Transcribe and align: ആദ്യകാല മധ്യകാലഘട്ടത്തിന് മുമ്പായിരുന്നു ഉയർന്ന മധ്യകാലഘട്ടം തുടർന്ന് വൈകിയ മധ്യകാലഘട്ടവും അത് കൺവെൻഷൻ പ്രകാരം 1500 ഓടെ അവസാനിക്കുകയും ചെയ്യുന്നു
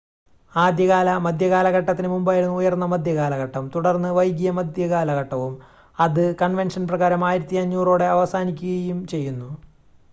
ആദ്യകാല 0.53 1.09
മധ്യകാലഘട്ടത്തിന് 1.17 2.07
മുമ്പായിരുന്നു 2.07 2.55
ഉയർന്ന 2.55 2.85
മധ്യകാലഘട്ടം 2.85 3.65
തുടർന്ന് 3.75 4.09
വൈകിയ 4.11 4.51
മധ്യകാലഘട്ടവും 4.51 5.53
അത് 5.97 6.23
കൺവെൻഷൻ 6.35 6.85
പ്രകാരം 6.87 7.23
1500 7.27 7.93
ഓടെ 7.93 8.07
അവസാനിക്കുകയും 8.15 9.01
ചെയ്യുന്നു 9.07 9.51